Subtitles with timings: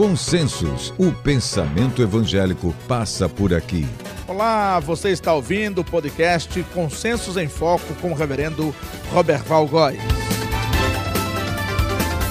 [0.00, 3.86] Consensos, o pensamento evangélico passa por aqui.
[4.26, 8.74] Olá, você está ouvindo o podcast Consensos em Foco com o reverendo
[9.12, 9.98] Robert Valgói.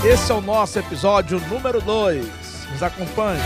[0.04, 2.26] Esse é o nosso episódio número 2.
[2.72, 3.40] Nos acompanhe.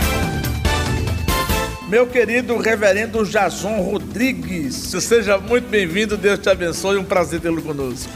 [1.86, 8.10] Meu querido reverendo Jason Rodrigues, seja muito bem-vindo, Deus te abençoe, um prazer tê-lo conosco.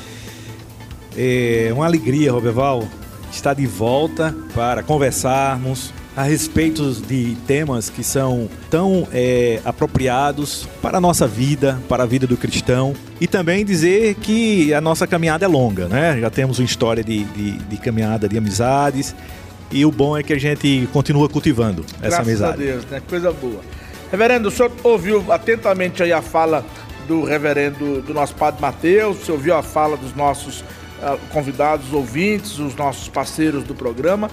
[1.14, 2.88] É uma alegria, Roberval,
[3.30, 10.98] estar de volta para conversarmos a respeito de temas que são tão é, apropriados para
[10.98, 12.92] a nossa vida, para a vida do cristão.
[13.20, 16.19] E também dizer que a nossa caminhada é longa, né?
[16.20, 19.15] Já temos uma história de, de, de caminhada de amizades.
[19.70, 22.64] E o bom é que a gente continua cultivando essa Graças amizade.
[22.64, 23.03] Graças a Deus, né?
[23.09, 23.61] Coisa boa.
[24.11, 26.66] Reverendo, o senhor ouviu atentamente aí a fala
[27.06, 30.64] do reverendo, do nosso padre Mateus, você ouviu a fala dos nossos
[31.30, 34.30] convidados, ouvintes, os nossos parceiros do programa.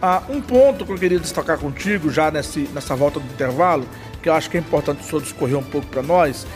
[0.00, 3.86] Ah, um ponto que eu queria destacar contigo, já nesse, nessa volta do intervalo,
[4.22, 6.46] que eu acho que é importante o senhor discorrer um pouco para nós,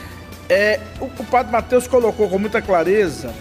[0.48, 3.33] é o, o padre Mateus colocou com muita clareza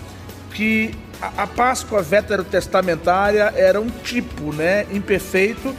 [0.53, 5.75] que a, a Páscoa veterotestamentária era um tipo né, imperfeito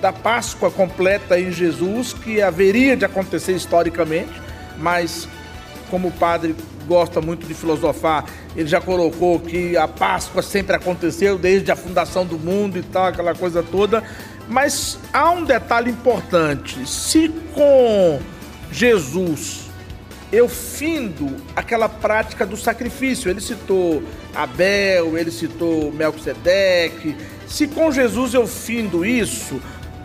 [0.00, 4.32] da Páscoa completa em Jesus, que haveria de acontecer historicamente,
[4.76, 5.26] mas
[5.90, 6.54] como o padre
[6.86, 8.24] gosta muito de filosofar,
[8.56, 13.06] ele já colocou que a Páscoa sempre aconteceu desde a fundação do mundo e tal,
[13.06, 14.02] aquela coisa toda.
[14.48, 18.20] Mas há um detalhe importante: se com
[18.70, 19.64] Jesus
[20.32, 24.02] eu findo aquela prática do sacrifício, ele citou
[24.34, 29.60] Abel, ele citou Melquisedeque, se com Jesus eu findo isso,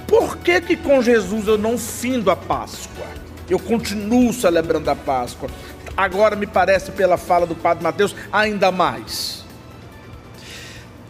[0.07, 3.05] por que que com Jesus eu não findo a Páscoa?
[3.49, 5.49] Eu continuo celebrando a Páscoa
[5.99, 9.43] agora me parece, pela fala do Padre Mateus, ainda mais.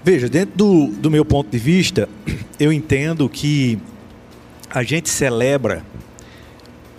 [0.04, 2.10] Veja, dentro do, do meu ponto de vista,
[2.60, 3.78] eu entendo que
[4.68, 5.84] a gente celebra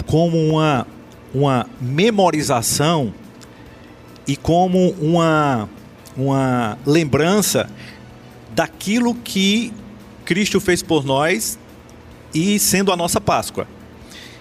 [0.06, 0.86] como uma,
[1.34, 3.12] uma memorização
[4.25, 5.69] e como uma,
[6.16, 7.69] uma lembrança
[8.54, 9.72] daquilo que
[10.25, 11.59] Cristo fez por nós
[12.32, 13.66] e sendo a nossa Páscoa.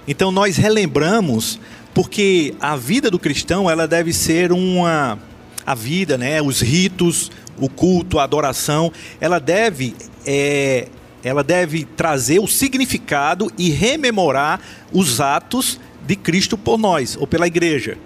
[0.07, 1.59] Então nós relembramos
[2.01, 5.19] porque a vida do cristão ela deve ser uma
[5.65, 8.89] a vida, né, os ritos, o culto, a adoração,
[9.19, 9.93] ela deve
[10.25, 10.87] é,
[11.21, 14.61] ela deve trazer o significado e rememorar
[14.93, 15.77] os atos
[16.07, 17.97] de Cristo por nós ou pela igreja.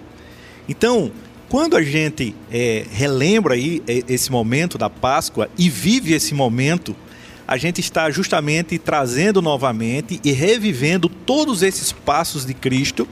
[0.68, 1.12] Então,
[1.48, 6.96] quando a gente é, relembra aí é, esse momento da Páscoa e vive esse momento,
[7.46, 13.06] a gente está justamente trazendo novamente e revivendo todos esses passos de Cristo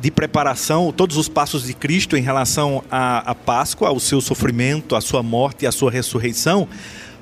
[0.00, 4.94] de preparação, todos os passos de Cristo em relação à, à Páscoa, ao seu sofrimento,
[4.94, 6.68] à sua morte e à sua ressurreição,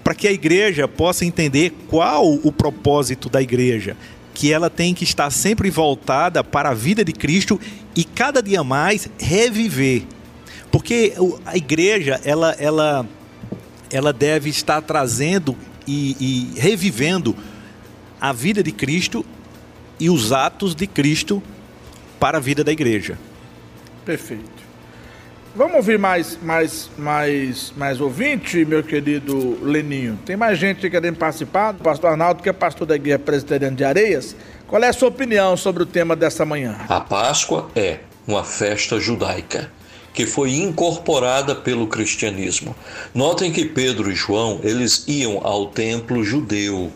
[0.05, 3.97] para que a igreja possa entender qual o propósito da igreja,
[4.35, 7.59] que ela tem que estar sempre voltada para a vida de Cristo
[7.95, 10.05] e cada dia mais reviver.
[10.71, 11.15] Porque
[11.47, 13.09] a igreja, ela, ela,
[13.91, 17.35] ela deve estar trazendo e, e revivendo
[18.21, 19.25] a vida de Cristo
[19.99, 21.43] e os atos de Cristo
[22.19, 23.19] para a vida da igreja.
[24.05, 24.67] Perfeito.
[25.57, 30.19] Vamos ouvir mais, mais, mais, mais ouvinte, meu querido Leninho.
[30.27, 31.73] Tem mais gente querendo participar.
[31.73, 34.37] O pastor Arnaldo, que é pastor da Igreja Presbiteriana de Areias.
[34.69, 36.77] Qual é a sua opinião sobre o tema dessa manhã?
[36.91, 39.73] A Páscoa é uma festa judaica
[40.13, 42.77] que foi incorporada pelo cristianismo.
[43.15, 46.93] Notem que Pedro e João, eles iam ao templo judeu,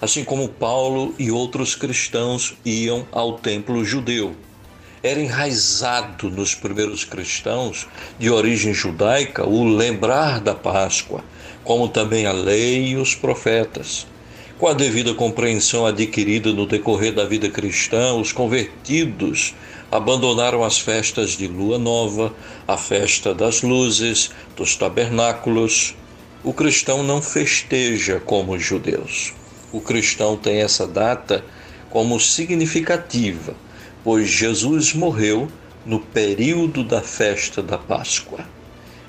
[0.00, 4.36] assim como Paulo e outros cristãos iam ao templo judeu
[5.04, 7.86] era enraizado nos primeiros cristãos
[8.18, 11.22] de origem judaica o lembrar da Páscoa,
[11.62, 14.06] como também a lei e os profetas.
[14.58, 19.54] Com a devida compreensão adquirida no decorrer da vida cristã, os convertidos
[19.92, 22.34] abandonaram as festas de lua nova,
[22.66, 25.94] a festa das luzes, dos tabernáculos.
[26.42, 29.34] O cristão não festeja como os judeus.
[29.70, 31.44] O cristão tem essa data
[31.90, 33.54] como significativa
[34.04, 35.48] pois Jesus morreu
[35.84, 38.40] no período da festa da Páscoa.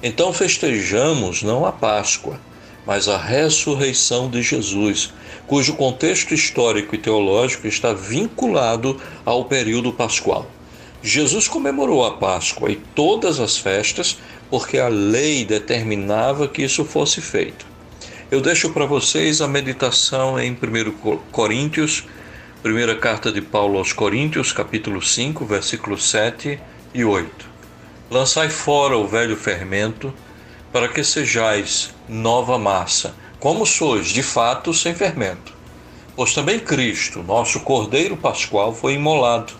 [0.01, 2.39] Então festejamos não a Páscoa,
[2.85, 5.13] mas a ressurreição de Jesus,
[5.45, 10.47] cujo contexto histórico e teológico está vinculado ao período pascual.
[11.03, 14.17] Jesus comemorou a Páscoa e todas as festas
[14.49, 17.65] porque a lei determinava que isso fosse feito.
[18.31, 22.05] Eu deixo para vocês a meditação em 1 Coríntios
[22.65, 26.59] Primeira carta de Paulo aos Coríntios, capítulo 5, versículos 7
[26.95, 27.47] e 8.
[28.09, 30.11] Lançai fora o velho fermento,
[30.73, 35.53] para que sejais nova massa, como sois, de fato, sem fermento.
[36.15, 39.53] pois também Cristo, nosso Cordeiro Pascual, foi imolado.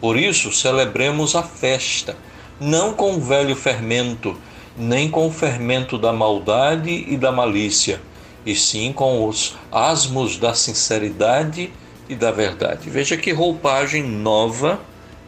[0.00, 2.16] Por isso, celebremos a festa,
[2.60, 4.38] não com o velho fermento,
[4.76, 8.00] nem com o fermento da maldade e da malícia,
[8.46, 12.88] e sim com os asmos da sinceridade e da verdade.
[12.88, 14.80] Veja que roupagem nova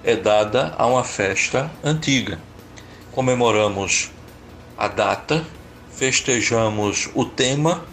[0.05, 2.39] é dada a uma festa antiga.
[3.13, 4.11] Comemoramos
[4.77, 5.45] a data,
[5.91, 7.85] festejamos o tema,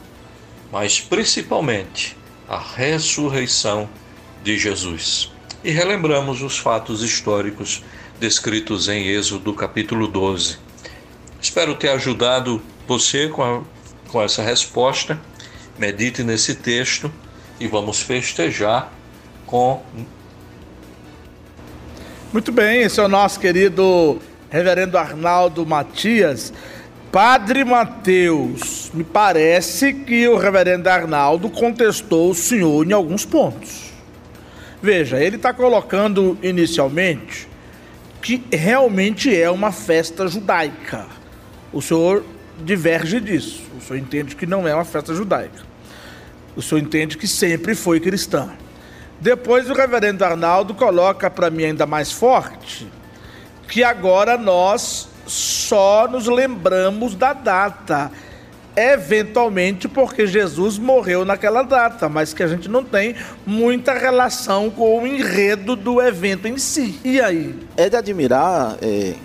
[0.72, 2.16] mas principalmente
[2.48, 3.90] a ressurreição
[4.44, 5.31] de Jesus.
[5.64, 7.84] E relembramos os fatos históricos
[8.20, 10.58] descritos em Êxodo capítulo 12.
[11.42, 13.64] Espero ter ajudado você com, a,
[14.10, 15.20] com essa resposta.
[15.78, 17.12] Medite nesse texto
[17.60, 18.92] e vamos festejar
[19.46, 19.81] com.
[22.31, 24.19] Muito bem, esse é o nosso querido
[24.50, 26.52] Reverendo Arnaldo Matias.
[27.12, 33.94] Padre Mateus, me parece que o reverendo Arnaldo contestou o senhor em alguns pontos.
[34.81, 37.48] Veja, ele está colocando inicialmente
[38.22, 41.06] que realmente é uma festa judaica.
[41.72, 42.25] O senhor
[42.63, 43.63] diverge disso.
[43.78, 45.75] O senhor entende que não é uma festa judaica.
[46.56, 48.50] O senhor entende que sempre foi cristã.
[49.19, 52.88] Depois o reverendo Arnaldo coloca para mim ainda mais forte
[53.68, 58.12] que agora nós só nos lembramos da data,
[58.75, 63.16] eventualmente porque Jesus morreu naquela data, mas que a gente não tem
[63.46, 67.00] muita relação com o enredo do evento em si.
[67.04, 67.56] E aí?
[67.75, 69.16] É de admirar é,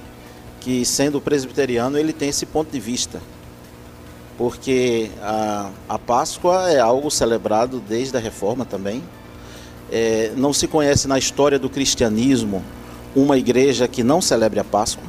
[0.61, 3.21] que, sendo presbiteriano, ele tem esse ponto de vista.
[4.41, 9.03] Porque a, a Páscoa é algo celebrado desde a Reforma também.
[9.93, 12.65] É, não se conhece na história do cristianismo
[13.15, 15.05] uma igreja que não celebre a Páscoa.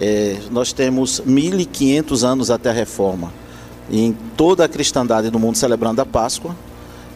[0.00, 3.32] É, nós temos 1.500 anos até a reforma,
[3.88, 6.56] em toda a cristandade do mundo celebrando a Páscoa.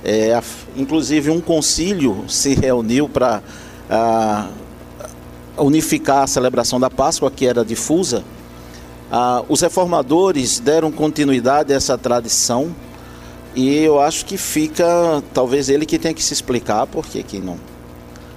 [0.05, 0.41] É,
[0.77, 3.43] inclusive, um concílio se reuniu para
[5.59, 8.23] unificar a celebração da Páscoa, que era difusa.
[9.11, 12.75] Ah, os reformadores deram continuidade a essa tradição
[13.55, 17.59] e eu acho que fica, talvez ele que tenha que se explicar porque que não,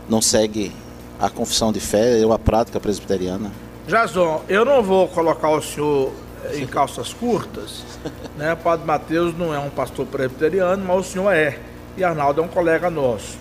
[0.07, 0.71] não segue
[1.19, 3.51] a confissão de fé ou a prática presbiteriana.
[3.87, 6.11] Jason, eu não vou colocar o senhor
[6.53, 7.83] em calças curtas,
[8.37, 8.55] né?
[8.55, 11.59] Padre Mateus não é um pastor presbiteriano, mas o senhor é.
[11.97, 13.37] E Arnaldo é um colega nosso.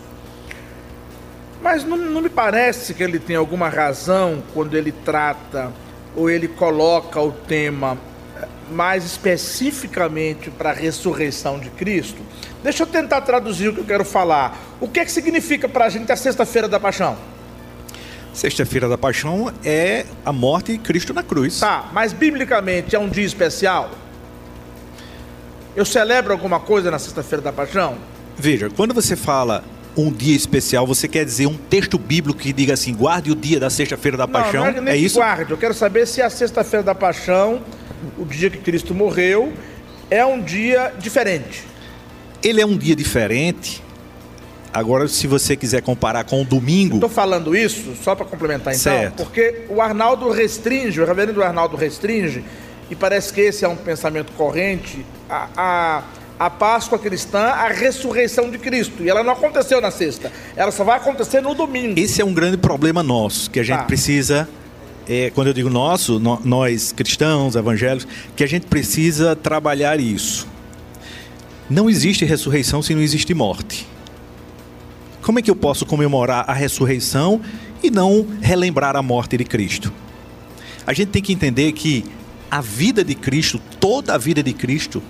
[1.62, 5.70] Mas não, não me parece que ele tem alguma razão quando ele trata
[6.16, 7.98] ou ele coloca o tema
[8.70, 12.20] mais especificamente para a ressurreição de Cristo.
[12.62, 14.58] Deixa eu tentar traduzir o que eu quero falar.
[14.80, 17.16] O que, é que significa para a gente a Sexta-feira da Paixão?
[18.32, 21.60] Sexta-feira da Paixão é a morte de Cristo na cruz.
[21.60, 23.90] Tá, mas biblicamente é um dia especial?
[25.74, 27.96] Eu celebro alguma coisa na Sexta-feira da Paixão?
[28.36, 29.64] Veja, quando você fala
[30.02, 33.58] um dia especial, você quer dizer um texto bíblico que diga assim, guarde o dia
[33.58, 34.72] da Sexta-feira da Paixão?
[34.72, 35.16] Não, não é, é isso?
[35.16, 37.62] Guarde, eu quero saber se a Sexta-feira da Paixão,
[38.18, 39.52] o dia que Cristo morreu,
[40.10, 41.64] é um dia diferente.
[42.42, 43.82] Ele é um dia diferente
[44.72, 46.96] Agora, se você quiser comparar com o domingo.
[46.96, 49.24] Estou falando isso só para complementar então, certo.
[49.24, 52.44] porque o Arnaldo restringe, o reverendo Arnaldo restringe,
[52.90, 56.02] e parece que esse é um pensamento corrente, a, a,
[56.38, 59.02] a Páscoa cristã, a ressurreição de Cristo.
[59.02, 61.98] E ela não aconteceu na sexta, ela só vai acontecer no domingo.
[61.98, 63.84] Esse é um grande problema nosso, que a gente tá.
[63.84, 64.48] precisa.
[65.10, 70.46] É, quando eu digo nosso, no, nós cristãos, evangélicos, que a gente precisa trabalhar isso.
[71.68, 73.86] Não existe ressurreição se não existe morte.
[75.22, 77.40] Como é que eu posso comemorar a ressurreição
[77.82, 79.90] e não relembrar a morte de Cristo?
[80.86, 82.04] A gente tem que entender que
[82.50, 85.02] a vida de Cristo, toda a vida de Cristo,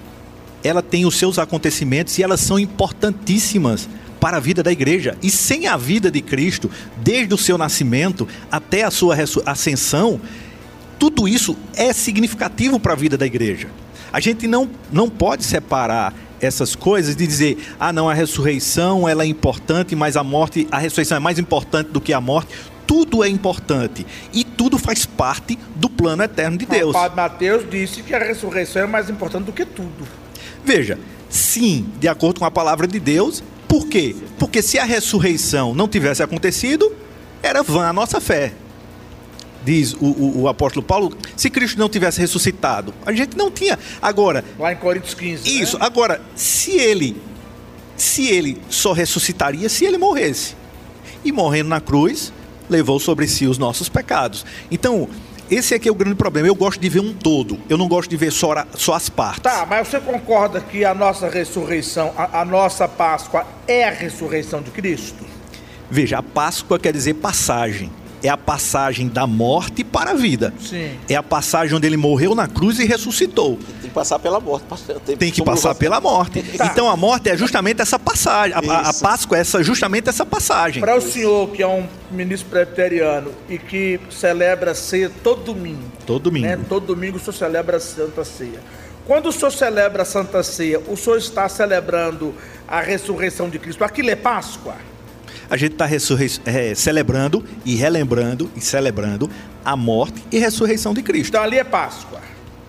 [0.68, 3.88] ela tem os seus acontecimentos e elas são importantíssimas
[4.20, 5.16] para a vida da igreja.
[5.22, 10.20] E sem a vida de Cristo, desde o seu nascimento até a sua ascensão,
[10.98, 13.68] tudo isso é significativo para a vida da igreja.
[14.12, 19.22] A gente não, não pode separar essas coisas de dizer, ah, não, a ressurreição ela
[19.22, 22.54] é importante, mas a morte, a ressurreição é mais importante do que a morte.
[22.86, 26.90] Tudo é importante e tudo faz parte do plano eterno de Deus.
[26.90, 30.06] O Padre Mateus disse que a ressurreição é mais importante do que tudo.
[30.64, 33.42] Veja, sim, de acordo com a palavra de Deus.
[33.66, 34.16] Por quê?
[34.38, 36.90] Porque se a ressurreição não tivesse acontecido,
[37.42, 38.52] era vã a nossa fé
[39.68, 43.78] diz o, o, o, apóstolo Paulo, se Cristo não tivesse ressuscitado, a gente não tinha.
[44.00, 44.44] Agora.
[44.58, 45.44] Lá em Coríntios 15.
[45.44, 45.62] Né?
[45.62, 45.78] Isso.
[45.78, 45.84] Né?
[45.84, 47.20] Agora, se ele.
[47.96, 50.54] Se ele só ressuscitaria se ele morresse.
[51.24, 52.32] E morrendo na cruz,
[52.70, 54.46] levou sobre si os nossos pecados.
[54.70, 55.08] Então,
[55.50, 56.46] esse aqui é o grande problema.
[56.46, 57.58] Eu gosto de ver um todo.
[57.68, 59.42] Eu não gosto de ver só, só as partes.
[59.42, 64.60] Tá, mas você concorda que a nossa ressurreição, a, a nossa Páscoa é a ressurreição
[64.60, 65.24] de Cristo?
[65.90, 67.90] Veja, a Páscoa quer dizer passagem
[68.22, 70.52] é a passagem da morte para a vida.
[70.60, 70.98] Sim.
[71.08, 73.58] É a passagem onde ele morreu na cruz e ressuscitou.
[73.80, 74.66] Tem que passar pela morte.
[75.18, 76.42] Tem que passar pela morte.
[76.42, 76.66] Tá.
[76.66, 78.54] Então a morte é justamente essa passagem.
[78.54, 80.80] A, a, Páscoa é essa, justamente essa passagem.
[80.80, 85.82] Para o senhor, que é um ministro presbiteriano e que celebra a ceia todo domingo.
[86.06, 86.46] Todo domingo.
[86.46, 86.58] Né?
[86.68, 88.60] Todo domingo o senhor celebra a Santa Ceia.
[89.06, 92.34] Quando o senhor celebra a Santa Ceia, o senhor está celebrando
[92.66, 93.82] a ressurreição de Cristo.
[93.82, 94.76] Aquilo é Páscoa?
[95.48, 95.88] A gente está
[96.46, 99.30] é, celebrando e relembrando e celebrando
[99.64, 101.30] a morte e ressurreição de Cristo.
[101.30, 102.20] Então ali é Páscoa.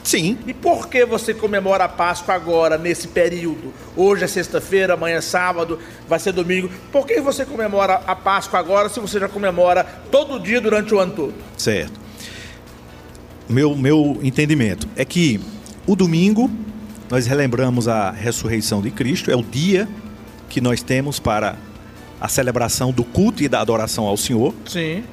[0.04, 0.38] Sim.
[0.48, 3.74] E por que você comemora a Páscoa agora, nesse período?
[3.96, 6.70] Hoje é sexta-feira, amanhã é sábado, vai ser domingo.
[6.92, 11.00] Por que você comemora a Páscoa agora se você já comemora todo dia durante o
[11.00, 11.34] ano todo?
[11.58, 12.00] Certo.
[13.48, 15.40] Meu, meu entendimento é que
[15.86, 16.50] o domingo
[17.10, 19.88] nós relembramos a ressurreição de Cristo, é o dia
[20.48, 21.58] que nós temos para
[22.20, 24.54] a celebração do culto e da adoração ao Senhor.
[24.68, 25.04] Sim.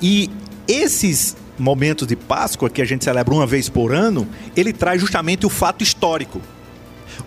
[0.00, 0.30] E
[0.66, 5.46] esses momentos de Páscoa que a gente celebra uma vez por ano, ele traz justamente
[5.46, 6.40] o fato histórico.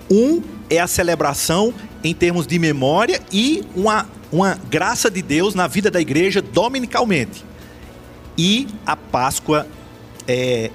[0.09, 5.67] Um é a celebração em termos de memória e uma, uma graça de Deus na
[5.67, 7.43] vida da igreja dominicalmente.
[8.37, 9.67] E a Páscoa
[10.27, 10.69] é,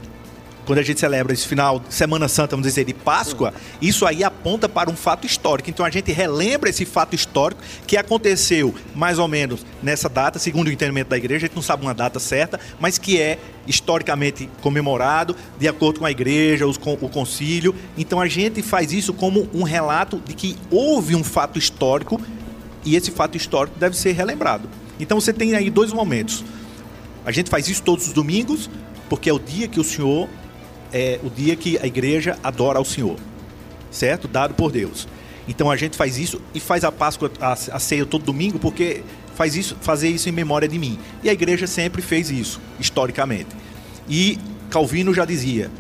[0.67, 4.23] quando a gente celebra esse final de Semana Santa, vamos dizer, de Páscoa, isso aí
[4.23, 5.71] aponta para um fato histórico.
[5.71, 10.69] Então a gente relembra esse fato histórico que aconteceu mais ou menos nessa data, segundo
[10.69, 14.49] o entendimento da igreja, a gente não sabe uma data certa, mas que é historicamente
[14.61, 17.75] comemorado, de acordo com a igreja, com, o concílio.
[17.97, 22.21] Então a gente faz isso como um relato de que houve um fato histórico
[22.85, 24.69] e esse fato histórico deve ser relembrado.
[24.99, 26.45] Então você tem aí dois momentos.
[27.25, 28.71] A gente faz isso todos os domingos,
[29.09, 30.29] porque é o dia que o Senhor
[30.93, 33.17] é o dia que a igreja adora ao Senhor,
[33.91, 34.29] certo?
[34.29, 35.07] Dado por Deus.
[35.49, 39.03] Então a gente faz isso e faz a Páscoa, a, a ceia todo domingo, porque
[39.35, 40.99] faz isso, fazer isso em memória de mim.
[41.23, 43.49] E a igreja sempre fez isso, historicamente.
[44.09, 44.39] E
[44.71, 45.71] Calvino já dizia: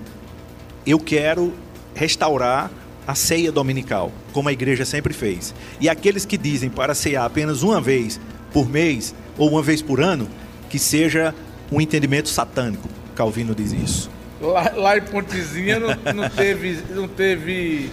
[0.86, 1.52] eu quero
[1.94, 2.70] restaurar
[3.06, 5.54] a ceia dominical, como a igreja sempre fez.
[5.80, 8.20] E aqueles que dizem para cear apenas uma vez
[8.52, 10.28] por mês ou uma vez por ano,
[10.68, 11.34] que seja
[11.70, 12.88] um entendimento satânico.
[13.14, 14.10] Calvino diz isso.
[14.40, 17.90] Lá, lá em Pontezinha não, não, teve, não teve.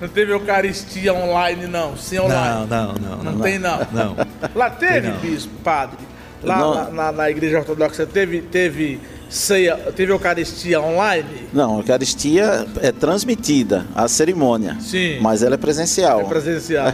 [0.00, 1.96] Não teve Eucaristia online, não.
[1.96, 2.66] Sim online.
[2.66, 3.16] Não, não, não.
[3.16, 3.78] Não, não tem, não.
[3.92, 4.16] Não.
[4.54, 5.98] Lá teve, bispo, padre.
[6.42, 11.48] Lá na, na, igreja ortodoxa teve, teve ceia, teve Eucaristia online?
[11.52, 14.76] Não, a Eucaristia é transmitida, a cerimônia.
[14.80, 15.20] Sim.
[15.20, 16.20] Mas ela é presencial.
[16.20, 16.86] É presencial.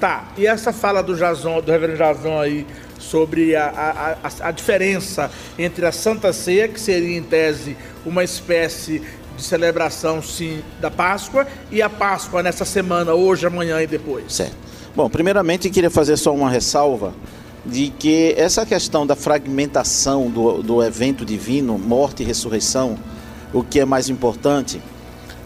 [0.00, 0.28] tá.
[0.36, 2.66] E essa fala do Jason, do reverendo Jason aí,
[3.06, 9.02] sobre a, a, a, diferença entre a Santa Ceia, que seria em tese uma espécie
[9.36, 14.32] de celebração, sim, da Páscoa, e a Páscoa nessa semana, hoje, amanhã e depois.
[14.32, 14.56] Certo.
[14.94, 17.14] Bom, primeiramente queria fazer só uma ressalva
[17.64, 22.98] de que essa questão da fragmentação do, do evento divino, morte e ressurreição,
[23.52, 24.80] o que é mais importante,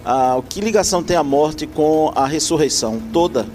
[0.04, 3.46] ah, que ligação tem a morte com a ressurreição toda?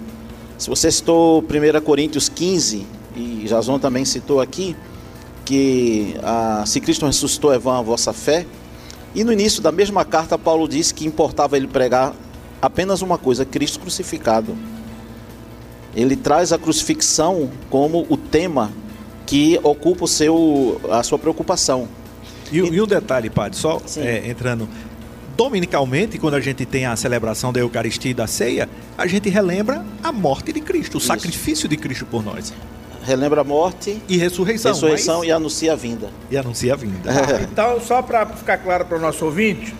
[0.58, 2.86] Se você citou 1 Coríntios 15,
[3.16, 4.76] e Jason também citou aqui,
[5.44, 8.44] que ah, se Cristo ressuscitou é vã a vossa fé.
[9.14, 12.14] E no início da mesma carta, Paulo disse que importava ele pregar
[12.60, 14.56] apenas uma coisa: Cristo crucificado.
[15.94, 18.70] Ele traz a crucifixão como o tema
[19.24, 21.88] que ocupa o seu, a sua preocupação.
[22.52, 24.68] E, e um detalhe, Padre, só é, entrando.
[25.34, 29.84] Dominicalmente, quando a gente tem a celebração da Eucaristia e da ceia, a gente relembra
[30.02, 31.06] a morte de Cristo, o Isso.
[31.06, 32.52] sacrifício de Cristo por nós
[33.06, 35.28] relembra a morte e ressurreição, ressurreição mas...
[35.28, 36.10] e anuncia a vinda.
[36.30, 37.08] E anuncia a vinda.
[37.08, 39.72] Ah, então, só para ficar claro para o nosso ouvinte,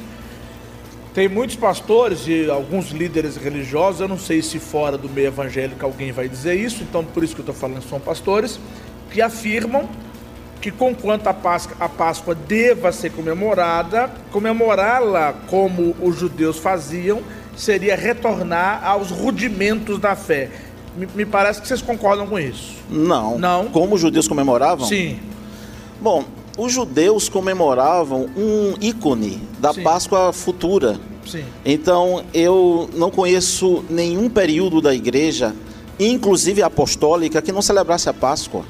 [1.13, 5.85] tem muitos pastores e alguns líderes religiosos, eu não sei se fora do meio evangélico
[5.85, 8.61] alguém vai dizer isso, então por isso que eu estou falando são pastores,
[9.11, 9.89] que afirmam
[10.61, 17.23] que conquanto a Páscoa, a Páscoa deva ser comemorada, comemorá-la como os judeus faziam,
[17.57, 20.51] seria retornar aos rudimentos da fé.
[20.97, 22.75] Me, me, parece que vocês concordam com isso.
[22.91, 23.39] Não.
[23.39, 23.67] Não.
[23.67, 24.87] Como os judeus comemoravam?
[24.87, 25.19] Sim.
[26.01, 26.25] Bom,
[26.57, 29.83] os judeus comemoravam um ícone da Sim.
[29.83, 30.99] Páscoa futura.
[31.27, 31.45] Sim.
[31.65, 35.55] Então, eu não conheço nenhum período da igreja,
[35.99, 38.65] inclusive apostólica, que não celebrasse a Páscoa.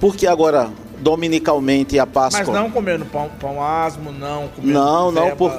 [0.00, 2.44] Porque agora dominicalmente a Páscoa.
[2.46, 5.52] Mas não comendo pão, pão asmo, não comendo Não, não, por,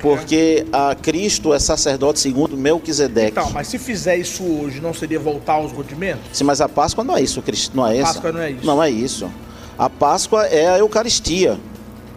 [0.00, 3.32] porque a Cristo é sacerdote segundo Melquisedeque.
[3.38, 6.24] Então, mas se fizer isso hoje, não seria voltar aos rudimentos?
[6.32, 8.66] Sim, mas a Páscoa não é isso, Cristo, não é a Páscoa não é isso.
[8.66, 9.30] Não é isso.
[9.78, 11.58] A Páscoa é a Eucaristia.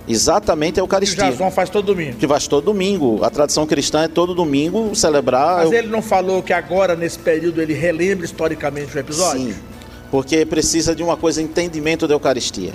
[0.08, 1.24] Exatamente a Eucaristia.
[1.24, 2.18] Que o Jason faz todo domingo.
[2.18, 3.24] Que faz todo domingo.
[3.24, 5.58] A tradição cristã é todo domingo celebrar.
[5.58, 9.54] Mas ele não falou que agora, nesse período, ele relembra historicamente o episódio?
[9.54, 9.56] Sim,
[10.10, 12.74] porque precisa de uma coisa, entendimento da Eucaristia.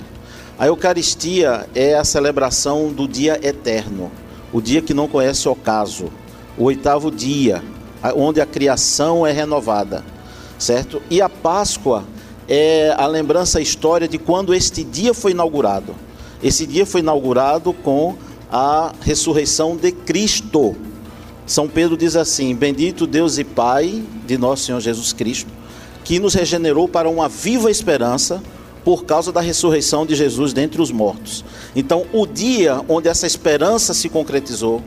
[0.57, 4.11] A Eucaristia é a celebração do dia eterno,
[4.51, 6.11] o dia que não conhece ocaso,
[6.57, 7.63] o oitavo dia,
[8.15, 10.03] onde a criação é renovada,
[10.59, 11.01] certo?
[11.09, 12.03] E a Páscoa
[12.47, 15.95] é a lembrança, a história de quando este dia foi inaugurado.
[16.41, 18.15] Esse dia foi inaugurado com
[18.51, 20.75] a ressurreição de Cristo.
[21.45, 25.49] São Pedro diz assim: Bendito Deus e Pai de nosso Senhor Jesus Cristo,
[26.03, 28.41] que nos regenerou para uma viva esperança
[28.83, 31.45] por causa da ressurreição de Jesus dentre os mortos.
[31.75, 34.81] Então, o dia onde essa esperança se concretizou,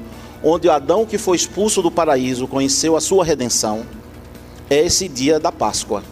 [0.45, 3.85] onde Adão que foi expulso do paraíso conheceu a sua redenção,
[4.69, 6.03] é esse dia da Páscoa,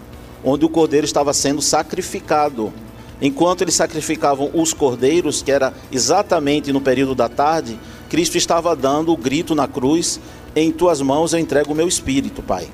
[0.43, 2.73] onde o cordeiro estava sendo sacrificado
[3.21, 9.13] Enquanto eles sacrificavam os cordeiros, que era exatamente no período da tarde, Cristo estava dando
[9.13, 10.21] o grito na cruz:
[10.55, 12.69] Em tuas mãos eu entrego o meu espírito, Pai.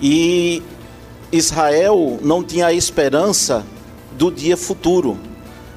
[0.00, 0.62] E
[1.36, 3.64] Israel não tinha a esperança
[4.12, 5.18] do dia futuro.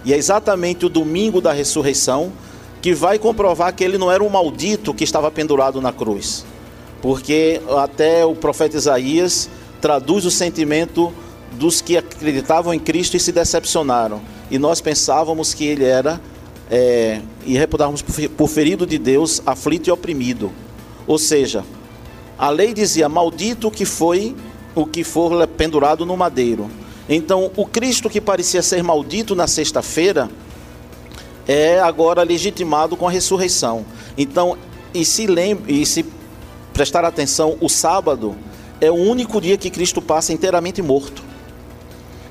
[0.05, 2.31] E é exatamente o domingo da ressurreição
[2.81, 6.45] que vai comprovar que ele não era um maldito que estava pendurado na cruz.
[7.01, 9.49] Porque até o profeta Isaías
[9.81, 11.11] traduz o sentimento
[11.53, 14.21] dos que acreditavam em Cristo e se decepcionaram.
[14.51, 16.21] E nós pensávamos que ele era,
[16.69, 18.03] é, e reputávamos
[18.37, 20.51] por ferido de Deus, aflito e oprimido.
[21.07, 21.65] Ou seja,
[22.37, 24.35] a lei dizia: Maldito que foi
[24.77, 26.69] o que for pendurado no madeiro.
[27.09, 30.29] Então, o Cristo que parecia ser maldito na sexta-feira
[31.47, 33.85] é agora legitimado com a ressurreição.
[34.17, 34.57] Então,
[34.93, 36.05] e se lembre, e se
[36.73, 38.35] prestar atenção, o sábado
[38.79, 41.23] é o único dia que Cristo passa inteiramente morto.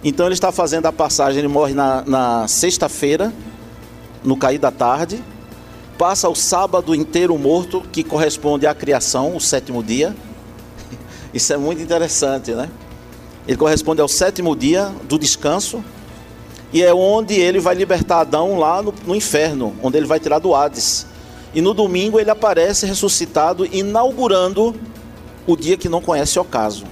[0.04, 3.32] Então ele está fazendo a passagem, ele morre na, na sexta-feira,
[4.22, 5.20] no cair da tarde,
[5.98, 10.14] passa o sábado inteiro morto, que corresponde à criação, o sétimo dia.
[11.36, 12.70] Isso é muito interessante, né?
[13.46, 15.84] Ele corresponde ao sétimo dia do descanso,
[16.72, 20.38] e é onde ele vai libertar Adão lá no, no inferno, onde ele vai tirar
[20.38, 21.06] do Hades.
[21.52, 24.74] E no domingo ele aparece ressuscitado, inaugurando
[25.46, 26.86] o dia que não conhece o ocaso.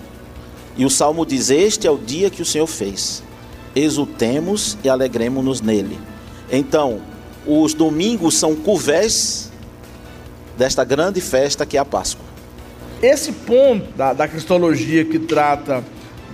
[0.77, 3.23] E o salmo diz: Este é o dia que o Senhor fez.
[3.75, 5.99] Exultemos e alegremos-nos nele.
[6.53, 7.01] Então,
[7.47, 9.51] os domingos são curvés
[10.59, 12.34] desta grande festa que é a Páscoa.
[13.05, 15.85] Esse ponto da, da cristologia que trata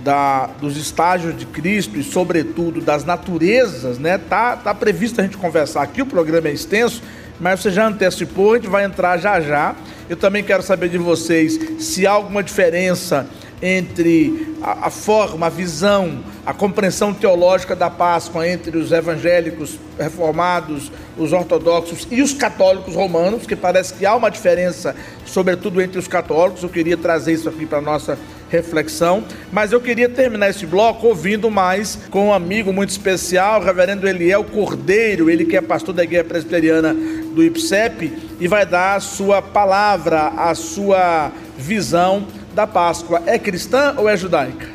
[0.01, 4.17] da, dos estágios de Cristo e, sobretudo, das naturezas, né?
[4.17, 6.01] Tá, tá previsto a gente conversar aqui.
[6.01, 7.03] O programa é extenso,
[7.41, 9.75] mas você já antecipou, a gente vai entrar já já.
[10.09, 13.27] Eu também quero saber de vocês se há alguma diferença
[13.61, 20.91] entre a, a, forma, a visão, a compreensão teológica da Páscoa entre os evangélicos reformados,
[21.17, 24.95] os ortodoxos e os católicos romanos, que parece que há uma diferença,
[25.25, 26.63] sobretudo entre os católicos.
[26.63, 28.17] Eu queria trazer isso aqui para a nossa
[28.49, 33.63] reflexão, mas eu queria terminar esse bloco ouvindo mais com um amigo muito especial, o
[33.63, 38.95] reverendo Eliel Cordeiro, ele que é pastor da igreja presbiteriana do IPSEP e vai dar
[38.95, 44.69] a sua palavra, a sua visão da Páscoa é cristã ou é judaica?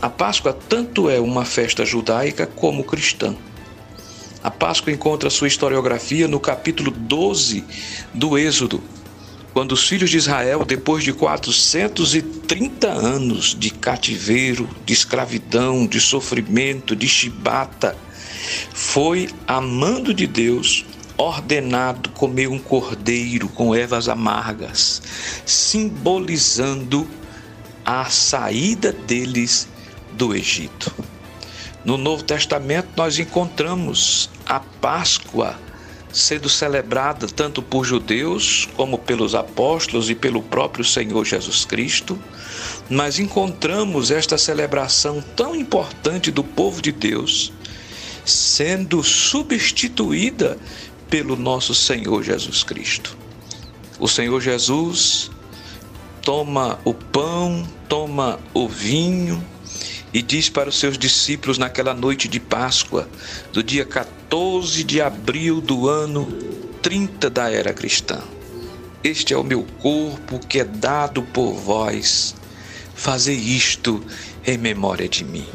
[0.00, 3.34] A Páscoa tanto é uma festa judaica como cristã.
[4.42, 7.64] A Páscoa encontra sua historiografia no capítulo 12
[8.14, 8.82] do Êxodo,
[9.52, 16.94] quando os filhos de Israel, depois de 430 anos de cativeiro, de escravidão, de sofrimento,
[16.94, 17.96] de chibata,
[18.72, 20.84] foi amando de Deus
[21.20, 25.02] ordenado comer um cordeiro com ervas amargas,
[25.44, 27.06] simbolizando
[27.84, 29.68] a saída deles
[30.12, 30.90] do Egito.
[31.84, 35.58] No Novo Testamento, nós encontramos a Páscoa
[36.10, 42.18] sendo celebrada tanto por judeus como pelos apóstolos e pelo próprio Senhor Jesus Cristo,
[42.88, 47.52] mas encontramos esta celebração tão importante do povo de Deus
[48.24, 50.58] sendo substituída
[51.10, 53.18] pelo nosso Senhor Jesus Cristo.
[53.98, 55.30] O Senhor Jesus
[56.22, 59.44] toma o pão, toma o vinho
[60.14, 63.08] e diz para os seus discípulos naquela noite de Páscoa,
[63.52, 66.26] do dia 14 de abril do ano
[66.80, 68.20] 30 da era cristã:
[69.02, 72.34] Este é o meu corpo que é dado por vós.
[72.94, 74.02] Fazei isto
[74.46, 75.48] em memória de mim.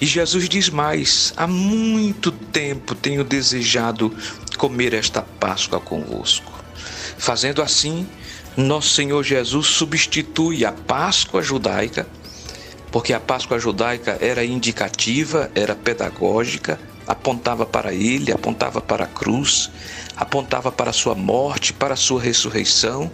[0.00, 4.14] E Jesus diz mais: há muito tempo tenho desejado
[4.56, 6.52] comer esta Páscoa convosco.
[7.18, 8.06] Fazendo assim,
[8.56, 12.06] nosso Senhor Jesus substitui a Páscoa judaica,
[12.90, 19.70] porque a Páscoa judaica era indicativa, era pedagógica, apontava para ele, apontava para a cruz,
[20.16, 23.10] apontava para a sua morte, para a sua ressurreição.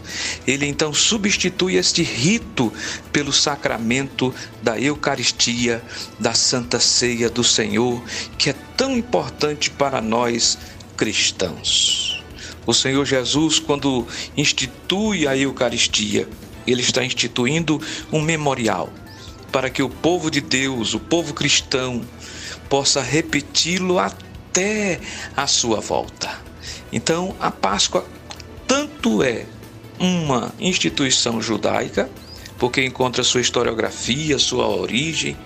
[0.47, 2.73] Ele então substitui este rito
[3.13, 5.83] pelo sacramento da Eucaristia,
[6.19, 8.03] da Santa Ceia do Senhor,
[8.39, 10.57] que é tão importante para nós
[11.03, 12.23] cristãos.
[12.65, 16.29] O Senhor Jesus, quando institui a Eucaristia,
[16.65, 18.89] ele está instituindo um memorial
[19.51, 22.03] para que o povo de Deus, o povo cristão,
[22.69, 25.01] possa repeti-lo até
[25.37, 26.41] a sua volta.
[26.93, 28.07] Então, a Páscoa
[28.65, 29.45] tanto é
[29.99, 32.09] uma instituição judaica,
[32.59, 35.37] porque encontra sua historiografia, sua origem,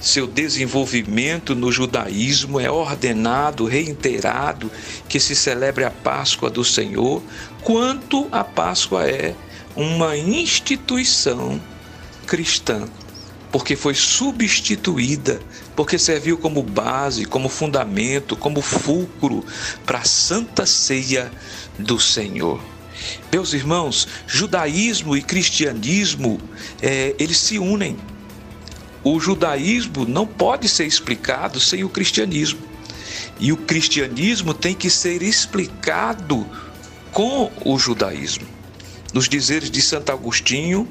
[0.00, 4.70] seu desenvolvimento no judaísmo é ordenado, reiterado
[5.08, 7.22] que se celebre a Páscoa do Senhor,
[7.62, 9.34] quanto a Páscoa é
[9.74, 11.60] uma instituição
[12.26, 12.86] cristã,
[13.50, 15.40] porque foi substituída,
[15.74, 19.44] porque serviu como base, como fundamento, como fulcro
[19.86, 21.30] para a santa ceia
[21.78, 22.60] do Senhor.
[23.32, 26.40] Meus irmãos, judaísmo e cristianismo,
[26.80, 27.96] é, eles se unem.
[29.04, 32.60] O judaísmo não pode ser explicado sem o cristianismo.
[33.38, 36.46] E o cristianismo tem que ser explicado
[37.12, 38.46] com o judaísmo.
[39.12, 40.88] Nos dizeres de Santo Agostinho,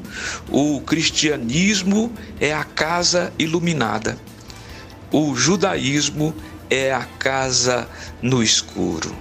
[0.50, 4.18] o cristianismo é a casa iluminada,
[5.12, 6.34] o judaísmo
[6.70, 7.90] é a casa
[8.22, 9.14] no escuro.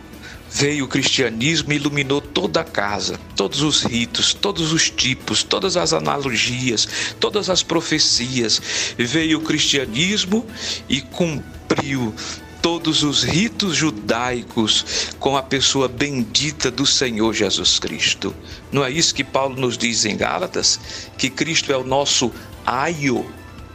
[0.55, 5.77] Veio o cristianismo e iluminou toda a casa, todos os ritos, todos os tipos, todas
[5.77, 6.87] as analogias,
[7.19, 8.61] todas as profecias.
[8.99, 10.47] Veio o cristianismo
[10.89, 12.15] e cumpriu
[12.61, 18.33] todos os ritos judaicos com a pessoa bendita do Senhor Jesus Cristo.
[18.71, 20.79] Não é isso que Paulo nos diz em Gálatas?
[21.19, 22.31] Que Cristo é o nosso
[22.65, 23.27] aio,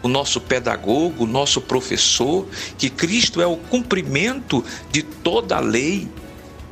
[0.02, 6.08] o nosso pedagogo, o nosso professor, que Cristo é o cumprimento de toda a lei.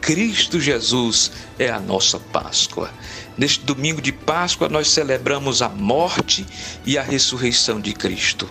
[0.05, 2.91] Cristo Jesus é a nossa Páscoa.
[3.35, 6.45] Neste domingo de Páscoa, nós celebramos a morte
[6.85, 8.47] e a ressurreição de Cristo.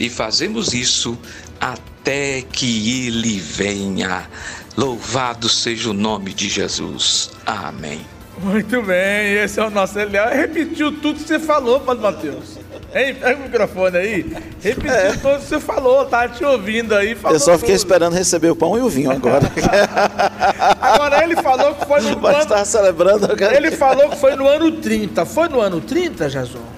[0.00, 1.16] E fazemos isso
[1.60, 4.28] até que ele venha.
[4.76, 7.30] Louvado seja o nome de Jesus.
[7.46, 8.04] Amém.
[8.38, 10.28] Muito bem, esse é o nosso Eliel.
[10.30, 12.58] Repetiu tudo que você falou, Padre Matheus.
[12.94, 14.36] Ei, pega o microfone aí.
[14.62, 15.12] Repetiu é.
[15.12, 17.16] tudo que você falou, tá te ouvindo aí.
[17.24, 17.84] Eu só fiquei tudo.
[17.84, 19.50] esperando receber o pão e o vinho agora.
[20.80, 22.64] agora ele falou que foi no Mas ano.
[22.64, 23.28] celebrando.
[23.54, 25.26] Ele falou que foi no ano 30.
[25.26, 26.76] Foi no ano 30, Jesus?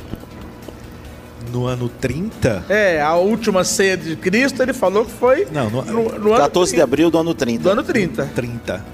[1.49, 2.67] no ano 30?
[2.69, 5.47] É, a última ceia de Cristo, ele falou que foi.
[5.51, 7.63] Não, no, no, no 14 de abril do ano 30.
[7.63, 8.25] Do ano 30.
[8.35, 8.85] 30.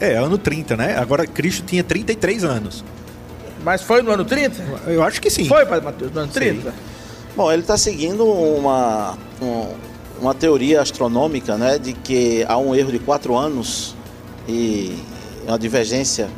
[0.00, 0.96] É, ano 30, né?
[0.98, 2.84] Agora Cristo tinha 33 anos.
[3.62, 4.62] Mas foi no ano 30?
[4.86, 5.44] Eu acho que sim.
[5.44, 6.70] Foi, Padre Mateus, no ano 30?
[6.70, 6.76] Sim.
[7.36, 9.66] Bom, ele está seguindo uma, um,
[10.20, 11.78] uma teoria astronômica, né?
[11.78, 13.94] De que há um erro de 4 anos
[14.48, 14.96] e
[15.46, 16.28] uma divergência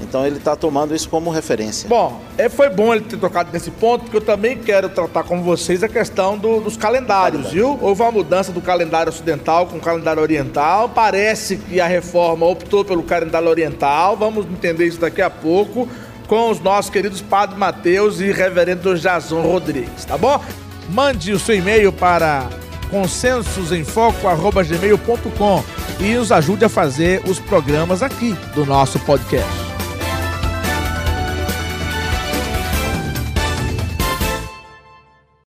[0.00, 1.88] então ele está tomando isso como referência.
[1.88, 5.42] Bom, é, foi bom ele ter tocado nesse ponto, porque eu também quero tratar com
[5.42, 7.78] vocês a questão do, dos calendários, viu?
[7.80, 10.90] Houve uma mudança do calendário ocidental com o calendário oriental.
[10.90, 14.16] Parece que a reforma optou pelo calendário oriental.
[14.16, 15.88] Vamos entender isso daqui a pouco
[16.26, 20.42] com os nossos queridos Padre Mateus e Reverendo Jason Rodrigues, tá bom?
[20.90, 22.48] Mande o seu e-mail para
[22.90, 25.64] consensosemfoco.gmail.com
[26.00, 29.65] e nos ajude a fazer os programas aqui do nosso podcast.